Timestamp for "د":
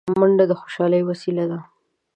0.49-0.53